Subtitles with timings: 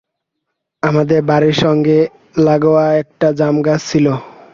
[0.83, 1.97] আমাদের বাড়ির সঙ্গে
[2.39, 4.05] লাগোয়া একটা জামগাছ ছিল।